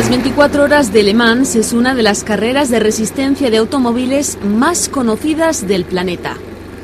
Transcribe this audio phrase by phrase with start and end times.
[0.00, 4.38] Las 24 horas de Le Mans es una de las carreras de resistencia de automóviles
[4.42, 6.38] más conocidas del planeta.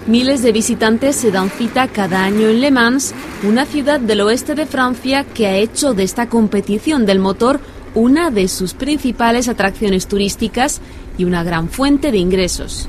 [0.06, 4.54] Miles de visitantes se dan cita cada año en Le Mans, una ciudad del oeste
[4.54, 7.58] de Francia que ha hecho de esta competición del motor
[7.94, 10.82] una de sus principales atracciones turísticas
[11.16, 12.86] y una gran fuente de ingresos.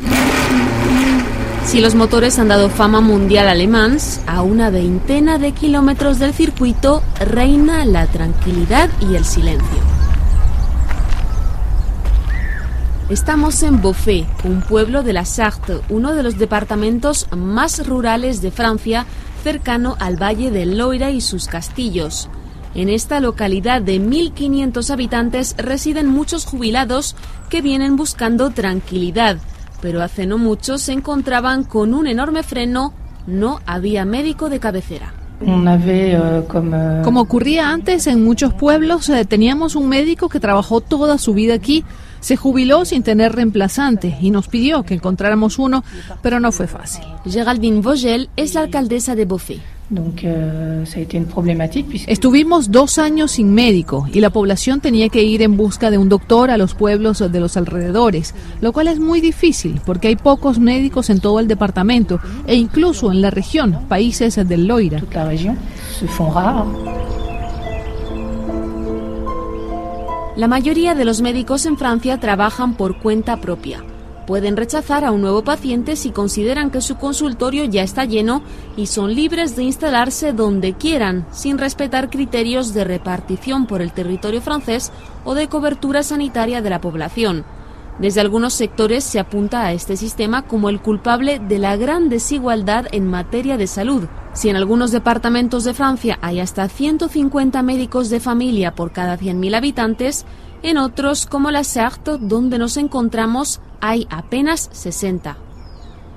[1.63, 6.19] Si los motores han dado fama mundial a Le Mans, a una veintena de kilómetros
[6.19, 9.86] del circuito reina la tranquilidad y el silencio.
[13.09, 18.51] Estamos en Beauvais, un pueblo de la Sarthe, uno de los departamentos más rurales de
[18.51, 19.05] Francia,
[19.45, 22.27] cercano al valle del Loira y sus castillos.
[22.75, 27.15] En esta localidad de 1.500 habitantes residen muchos jubilados
[27.49, 29.37] que vienen buscando tranquilidad,
[29.81, 32.93] pero hace no mucho se encontraban con un enorme freno,
[33.25, 35.13] no había médico de cabecera.
[35.39, 41.33] Euh, Como ocurría antes en muchos pueblos, eh, teníamos un médico que trabajó toda su
[41.33, 41.85] vida aquí
[42.19, 45.83] se jubiló sin tener reemplazante y nos pidió que encontráramos uno,
[46.21, 47.03] pero no fue fácil.
[47.25, 49.61] Geraldine Vogel es la alcaldesa de Beauvais.
[49.89, 50.83] Euh,
[52.07, 56.09] Estuvimos dos años sin médico y la población tenía que ir en busca de un
[56.09, 60.59] doctor a los pueblos de los alrededores, lo cual es muy difícil porque hay pocos
[60.59, 65.01] médicos en todo el departamento e incluso en la región, países del Loira.
[65.13, 65.23] La
[70.47, 73.83] mayoría de los médicos en Francia trabajan por cuenta propia.
[74.27, 78.43] Pueden rechazar a un nuevo paciente si consideran que su consultorio ya está lleno
[78.75, 84.41] y son libres de instalarse donde quieran, sin respetar criterios de repartición por el territorio
[84.41, 84.91] francés
[85.25, 87.43] o de cobertura sanitaria de la población.
[87.97, 92.85] Desde algunos sectores se apunta a este sistema como el culpable de la gran desigualdad
[92.91, 94.03] en materia de salud.
[94.37, 99.55] Si en algunos departamentos de Francia hay hasta 150 médicos de familia por cada 100.000
[99.55, 100.25] habitantes,
[100.61, 105.37] en otros, como la Sarthe, donde nos encontramos, hay apenas 60.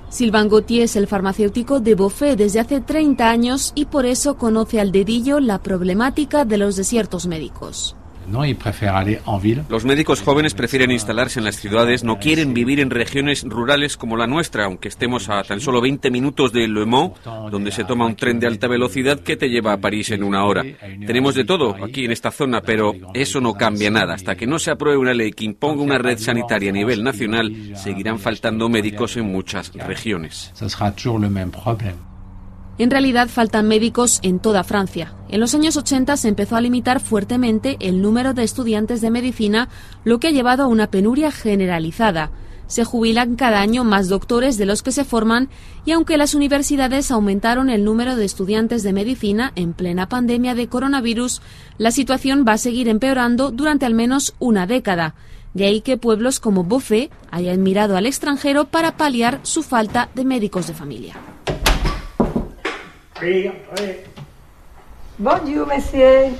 [0.09, 4.79] Sylvain Gauthier es el farmacéutico de Beauvais desde hace 30 años y por eso conoce
[4.79, 7.95] al dedillo la problemática de los desiertos médicos.
[9.69, 14.17] Los médicos jóvenes prefieren instalarse en las ciudades, no quieren vivir en regiones rurales como
[14.17, 17.13] la nuestra, aunque estemos a tan solo 20 minutos de Le Mans,
[17.51, 20.45] donde se toma un tren de alta velocidad que te lleva a París en una
[20.45, 20.63] hora.
[21.05, 24.13] Tenemos de todo aquí en esta zona, pero eso no cambia nada.
[24.13, 27.73] Hasta que no se apruebe una ley que imponga una red sanitaria a nivel nacional,
[27.75, 30.51] seguirán faltando médicos en muchas regiones.
[32.81, 35.13] En realidad faltan médicos en toda Francia.
[35.29, 39.69] En los años 80 se empezó a limitar fuertemente el número de estudiantes de medicina,
[40.03, 42.31] lo que ha llevado a una penuria generalizada.
[42.65, 45.49] Se jubilan cada año más doctores de los que se forman
[45.85, 50.67] y aunque las universidades aumentaron el número de estudiantes de medicina en plena pandemia de
[50.67, 51.43] coronavirus,
[51.77, 55.13] la situación va a seguir empeorando durante al menos una década.
[55.53, 60.25] De ahí que pueblos como Beauvais hayan mirado al extranjero para paliar su falta de
[60.25, 61.30] médicos de familia.
[65.19, 66.31] Bonjour, monsieur.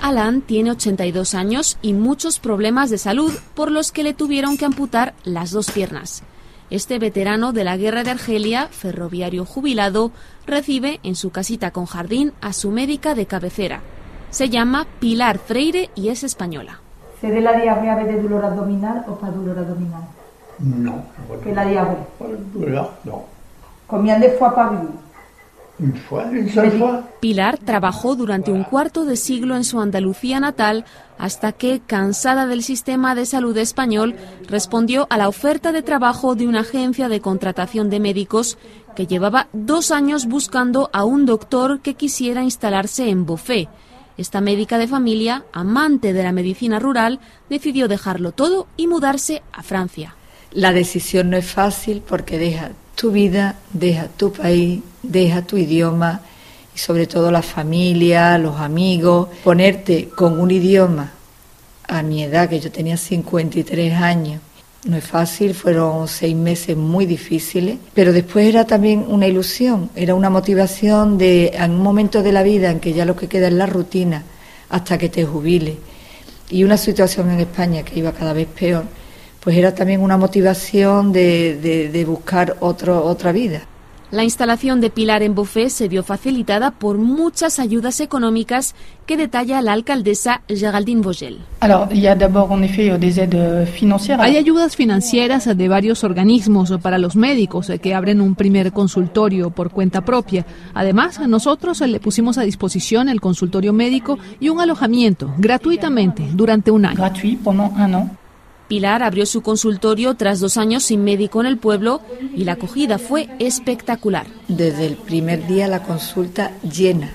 [0.00, 4.64] Alan tiene 82 años y muchos problemas de salud por los que le tuvieron que
[4.64, 6.24] amputar las dos piernas.
[6.70, 10.10] Este veterano de la guerra de Argelia, ferroviario jubilado,
[10.46, 13.82] recibe en su casita con jardín a su médica de cabecera.
[14.30, 16.83] Se llama Pilar Freire y es española.
[17.24, 20.02] ¿Se de la diarrea de dolor abdominal o para dolor abdominal?
[20.58, 21.02] No.
[21.42, 22.04] ¿Que la diarrea?
[22.52, 23.24] Dolor, no.
[23.86, 24.92] ¿Combien de fois par jour?
[27.20, 30.84] Pilar trabajó durante un cuarto de siglo en su Andalucía natal
[31.16, 36.46] hasta que, cansada del sistema de salud español, respondió a la oferta de trabajo de
[36.46, 38.58] una agencia de contratación de médicos
[38.94, 43.68] que llevaba dos años buscando a un doctor que quisiera instalarse en Beauvais
[44.16, 47.20] esta médica de familia, amante de la medicina rural,
[47.50, 50.14] decidió dejarlo todo y mudarse a Francia.
[50.52, 56.20] La decisión no es fácil porque deja tu vida, deja tu país, deja tu idioma
[56.74, 59.28] y sobre todo la familia, los amigos.
[59.42, 61.12] Ponerte con un idioma
[61.88, 64.40] a mi edad, que yo tenía 53 años,
[64.84, 70.14] no es fácil, fueron seis meses muy difíciles, pero después era también una ilusión, era
[70.14, 73.48] una motivación de en un momento de la vida en que ya lo que queda
[73.48, 74.22] es la rutina
[74.68, 75.78] hasta que te jubile
[76.50, 78.84] y una situación en España que iba cada vez peor,
[79.40, 83.66] pues era también una motivación de, de buscar otro, otra vida.
[84.14, 88.76] La instalación de Pilar en Beauvais se vio facilitada por muchas ayudas económicas
[89.06, 91.40] que detalla la alcaldesa Geraldine Vogel.
[94.20, 99.72] Hay ayudas financieras de varios organismos para los médicos que abren un primer consultorio por
[99.72, 100.46] cuenta propia.
[100.74, 106.86] Además, nosotros le pusimos a disposición el consultorio médico y un alojamiento gratuitamente durante un
[106.86, 107.02] año.
[108.68, 112.00] Pilar abrió su consultorio tras dos años sin médico en el pueblo
[112.34, 114.26] y la acogida fue espectacular.
[114.48, 117.12] Desde el primer día la consulta llena.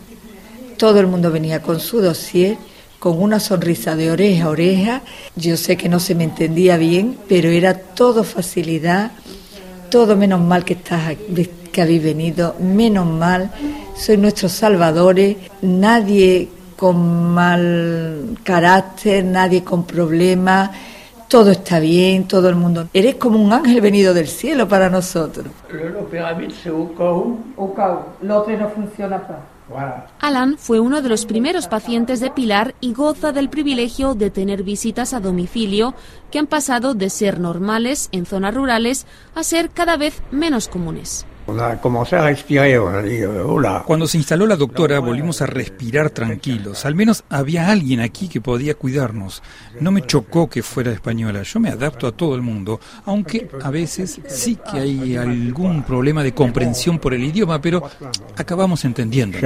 [0.78, 2.58] Todo el mundo venía con su dossier,
[3.00, 5.02] con una sonrisa de oreja a oreja.
[5.36, 9.12] Yo sé que no se me entendía bien, pero era todo facilidad,
[9.90, 11.18] todo menos mal que estás
[11.72, 13.52] que habéis venido, menos mal,
[13.96, 20.72] sois nuestros salvadores, nadie con mal carácter, nadie con problemas
[21.30, 22.90] todo está bien, todo el mundo.
[22.92, 25.48] Eres como un ángel venido del cielo para nosotros.
[30.20, 34.64] Alan fue uno de los primeros pacientes de Pilar y goza del privilegio de tener
[34.64, 35.94] visitas a domicilio
[36.32, 39.06] que han pasado de ser normales en zonas rurales
[39.36, 41.28] a ser cada vez menos comunes.
[43.86, 46.86] Cuando se instaló la doctora volvimos a respirar tranquilos.
[46.86, 49.42] Al menos había alguien aquí que podía cuidarnos.
[49.80, 51.44] No me chocó que fuera española.
[51.44, 56.24] Yo me adapto a todo el mundo, aunque a veces sí que hay algún problema
[56.24, 57.84] de comprensión por el idioma, pero
[58.36, 59.38] acabamos entendiendo.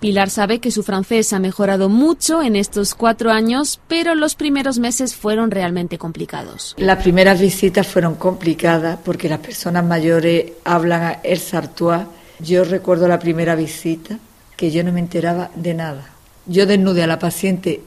[0.00, 4.78] Pilar sabe que su francés ha mejorado mucho en estos cuatro años, pero los primeros
[4.78, 6.74] meses fueron realmente complicados.
[6.78, 12.06] Las primeras visitas fueron complicadas porque las personas mayores hablan el sartois.
[12.40, 14.18] Yo recuerdo la primera visita
[14.56, 16.10] que yo no me enteraba de nada.
[16.46, 17.80] Yo desnudé a la paciente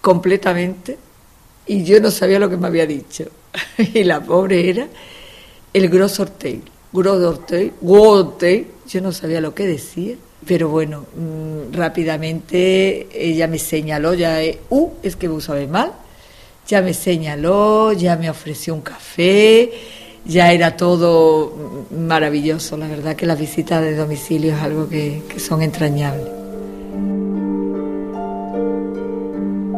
[0.00, 0.98] completamente
[1.66, 3.24] y yo no sabía lo que me había dicho.
[3.78, 4.88] y la pobre era
[5.72, 6.62] el gros orteil,
[6.92, 8.66] gros orteil, orteil.
[8.88, 10.16] Yo no sabía lo que decía,
[10.46, 15.92] pero bueno, mm, rápidamente ella me señaló, ya, uh, es que vos sabés mal,
[16.66, 19.70] ya me señaló, ya me ofreció un café
[20.24, 21.52] ya era todo
[21.90, 22.76] maravilloso.
[22.76, 26.28] La verdad que las visitas de domicilio es algo que, son entrañables.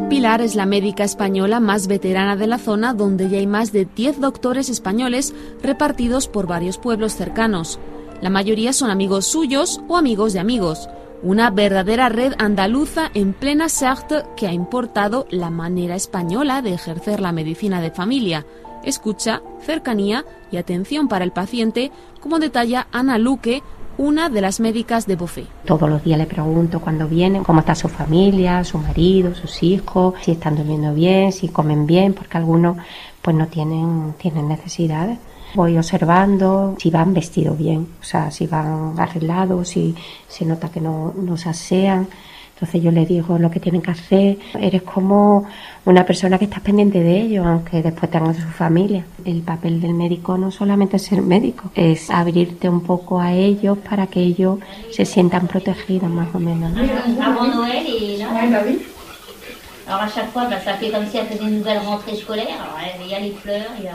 [0.09, 3.85] Pilar es la médica española más veterana de la zona, donde ya hay más de
[3.85, 7.79] 10 doctores españoles repartidos por varios pueblos cercanos.
[8.21, 10.87] La mayoría son amigos suyos o amigos de amigos.
[11.21, 17.19] Una verdadera red andaluza en plena Sarthe que ha importado la manera española de ejercer
[17.19, 18.45] la medicina de familia
[18.85, 21.91] escucha, cercanía y atención para el paciente,
[22.21, 23.61] como detalla Ana Luque,
[23.97, 25.47] una de las médicas de Buffet.
[25.65, 30.15] Todos los días le pregunto cuando vienen cómo está su familia, su marido, sus hijos,
[30.21, 32.77] si están durmiendo bien, si comen bien, porque algunos
[33.21, 35.17] pues no tienen, tienen necesidades.
[35.53, 39.95] Voy observando si van vestidos bien, o sea, si van arreglados, si
[40.27, 42.07] se nota que no, no se asean.
[42.55, 44.37] Entonces yo le digo lo que tienen que hacer.
[44.57, 45.45] Eres como
[45.83, 49.05] una persona que estás pendiente de ellos, aunque después tengan su familia.
[49.25, 53.77] El papel del médico no solamente es ser médico, es abrirte un poco a ellos
[53.79, 54.59] para que ellos
[54.89, 56.71] se sientan protegidos más o menos.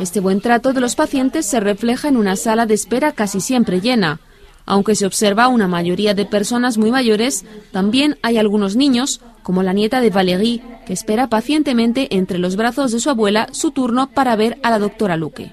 [0.00, 3.80] Este buen trato de los pacientes se refleja en una sala de espera casi siempre
[3.80, 4.20] llena.
[4.66, 9.72] Aunque se observa una mayoría de personas muy mayores, también hay algunos niños, como la
[9.72, 14.36] nieta de Valérie, que espera pacientemente entre los brazos de su abuela su turno para
[14.36, 15.52] ver a la doctora Luque.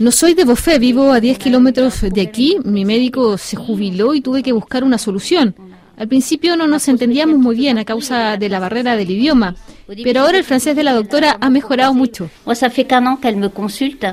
[0.00, 2.56] No soy de Beauvais, vivo a 10 kilómetros de aquí.
[2.64, 5.54] Mi médico se jubiló y tuve que buscar una solución.
[5.96, 9.54] Al principio no nos entendíamos muy bien a causa de la barrera del idioma,
[10.02, 12.30] pero ahora el francés de la doctora ha mejorado mucho.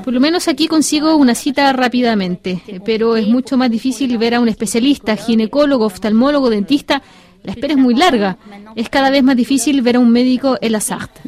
[0.02, 4.40] Por lo menos aquí consigo una cita rápidamente, pero es mucho más difícil ver a
[4.40, 7.02] un especialista, ginecólogo, oftalmólogo, dentista
[7.42, 8.36] la espera es muy larga.
[8.76, 11.20] Es cada vez más difícil ver a un médico en la Sarthe.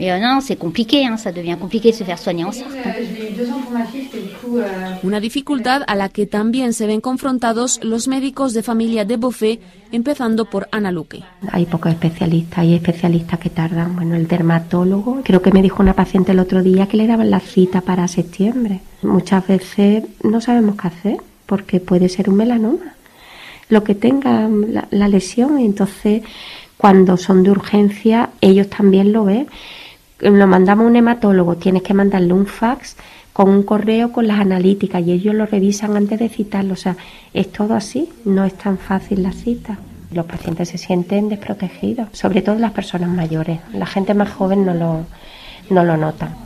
[5.02, 9.58] Una dificultad a la que también se ven confrontados los médicos de familia de Beauvais,
[9.90, 11.22] empezando por Ana Luque.
[11.50, 13.96] Hay pocos especialistas, hay especialistas que tardan.
[13.96, 17.30] Bueno, el dermatólogo, creo que me dijo una paciente el otro día que le daban
[17.30, 18.80] la cita para septiembre.
[19.02, 21.16] Muchas veces no sabemos qué hacer
[21.46, 22.94] porque puede ser un melanoma
[23.72, 24.48] lo que tenga
[24.90, 25.58] la, lesión.
[25.58, 26.22] Entonces,
[26.76, 29.48] cuando son de urgencia, ellos también lo ven.
[30.20, 32.96] Lo mandamos a un hematólogo, tienes que mandarle un fax
[33.32, 36.74] con un correo con las analíticas y ellos lo revisan antes de citarlo.
[36.74, 36.96] O sea,
[37.32, 39.78] es todo así, no es tan fácil la cita.
[40.12, 43.60] Los pacientes se sienten desprotegidos, sobre todo las personas mayores.
[43.72, 45.06] La gente más joven no lo,
[45.70, 46.36] no lo nota.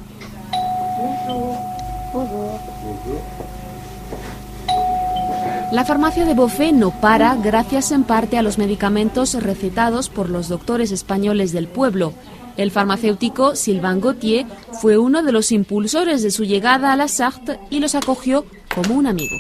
[5.73, 10.49] La farmacia de Bofé no para gracias en parte a los medicamentos recetados por los
[10.49, 12.12] doctores españoles del pueblo.
[12.56, 14.46] El farmacéutico Sylvain Gauthier
[14.80, 18.94] fue uno de los impulsores de su llegada a la Sarthe y los acogió como
[18.94, 19.36] un amigo.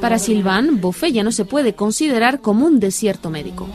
[0.00, 3.68] Para Sylvain, Bofé ya no se puede considerar como un desierto médico.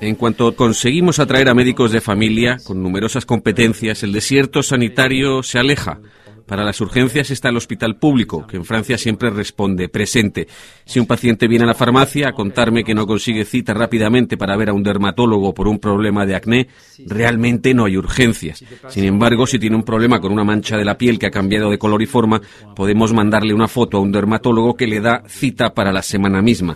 [0.00, 5.58] En cuanto conseguimos atraer a médicos de familia con numerosas competencias, el desierto sanitario se
[5.58, 5.98] aleja.
[6.46, 10.46] Para las urgencias está el hospital público, que en Francia siempre responde presente.
[10.84, 14.56] Si un paciente viene a la farmacia a contarme que no consigue cita rápidamente para
[14.56, 16.68] ver a un dermatólogo por un problema de acné,
[17.04, 18.64] realmente no hay urgencias.
[18.88, 21.70] Sin embargo, si tiene un problema con una mancha de la piel que ha cambiado
[21.70, 22.40] de color y forma,
[22.76, 26.74] podemos mandarle una foto a un dermatólogo que le da cita para la semana misma.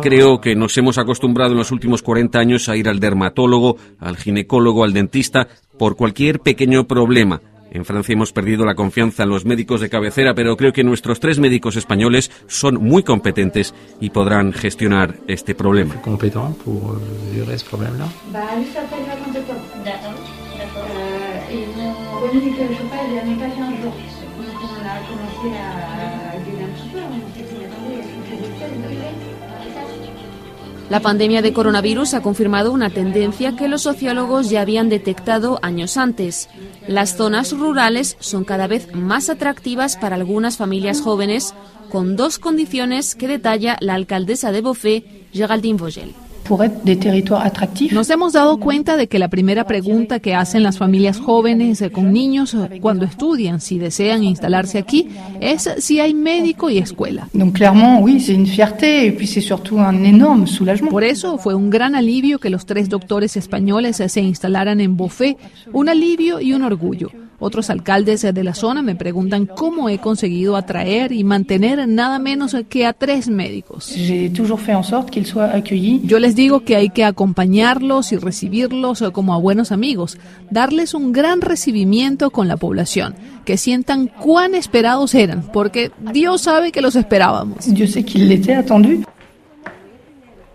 [0.00, 4.16] Creo que nos hemos acostumbrado en los últimos 40 años a ir al dermatólogo, al
[4.16, 5.48] ginecólogo, al dentista,
[5.80, 7.40] por cualquier pequeño problema.
[7.70, 11.20] En Francia hemos perdido la confianza en los médicos de cabecera, pero creo que nuestros
[11.20, 15.94] tres médicos españoles son muy competentes y podrán gestionar este problema.
[30.90, 35.96] La pandemia de coronavirus ha confirmado una tendencia que los sociólogos ya habían detectado años
[35.96, 36.48] antes.
[36.88, 41.54] Las zonas rurales son cada vez más atractivas para algunas familias jóvenes,
[41.90, 46.12] con dos condiciones que detalla la alcaldesa de Beauvais, Geraldine Vogel.
[47.92, 51.90] Nos hemos dado cuenta de que la primera pregunta que hacen las familias jóvenes eh,
[51.90, 55.08] con niños eh, cuando estudian, si desean instalarse aquí,
[55.40, 57.28] es si hay médico y escuela.
[60.90, 64.96] Por eso fue un gran alivio que los tres doctores españoles eh, se instalaran en
[64.96, 65.36] Bofé,
[65.72, 67.10] un alivio y un orgullo.
[67.42, 72.54] Otros alcaldes de la zona me preguntan cómo he conseguido atraer y mantener nada menos
[72.68, 73.86] que a tres médicos.
[76.04, 80.16] Yo les digo que hay que acompañarlos y recibirlos como a buenos amigos,
[80.50, 86.72] darles un gran recibimiento con la población, que sientan cuán esperados eran, porque Dios sabe
[86.72, 87.66] que los esperábamos.
[87.66, 89.04] Yo sé que était attendu.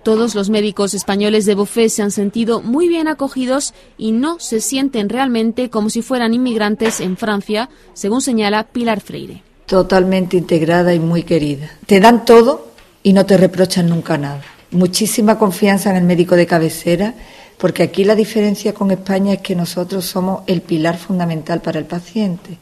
[0.01, 4.61] Todos los médicos españoles de Beauvais se han sentido muy bien acogidos y no se
[4.61, 9.43] sienten realmente como si fueran inmigrantes en Francia, según señala Pilar Freire.
[9.67, 11.69] Totalmente integrada y muy querida.
[11.85, 12.71] Te dan todo
[13.03, 14.54] y no te reprochan nunca nada.
[14.75, 17.13] Muchísima confianza en el médico de cabecera,
[17.57, 21.85] porque aquí la diferencia con España es que nosotros somos el pilar fundamental para el
[21.85, 22.57] paciente.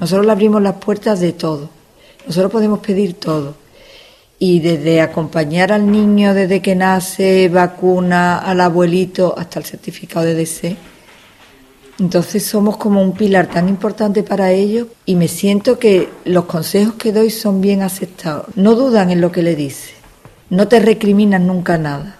[0.00, 1.70] Nosotros le abrimos las puertas de todo.
[2.26, 3.54] Nosotros podemos pedir todo
[4.40, 10.34] y desde acompañar al niño desde que nace, vacuna al abuelito hasta el certificado de
[10.34, 10.76] DC.
[12.00, 16.94] Entonces somos como un pilar tan importante para ellos y me siento que los consejos
[16.94, 18.46] que doy son bien aceptados.
[18.56, 19.92] No dudan en lo que le dice,
[20.52, 22.16] no te recriminan nunca nada.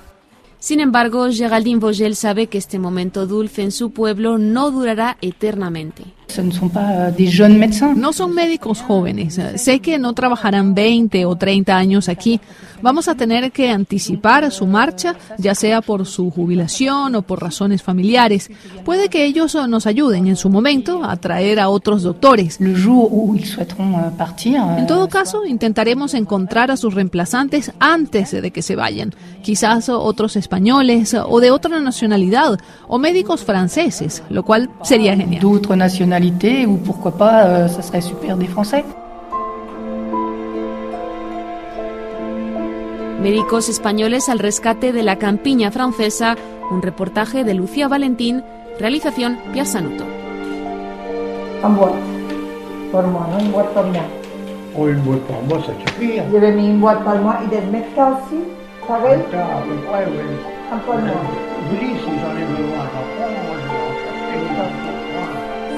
[0.59, 6.05] Sin embargo, Geraldine Vogel sabe que este momento dulce en su pueblo no durará eternamente.
[6.39, 9.41] Euh, no son médicos jóvenes.
[9.57, 12.41] Sé que no trabajarán 20 o 30 años aquí.
[12.83, 17.81] Vamos a tener que anticipar su marcha, ya sea por su jubilación o por razones
[17.83, 18.51] familiares.
[18.85, 22.59] Puede que ellos nos ayuden en su momento a traer a otros doctores.
[22.61, 22.75] Euh,
[24.79, 29.15] en todo caso, intentaremos encontrar a sus reemplazantes antes de que se vayan.
[29.43, 32.59] Quizás otros españoles o de otra nacionalidad
[32.89, 35.41] o médicos franceses, lo cual sería genial.
[36.67, 38.85] Ou pourquoi pas, euh, ça serait super des Français.
[43.21, 46.35] Médicos españoles al rescate de la campiña francesa,
[46.71, 48.43] un reportaje de Lucía Valentín,
[48.79, 49.65] realización Pia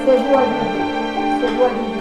[0.05, 0.83] C'est vous à l'idée.
[1.41, 1.95] C'est vous à l'idée.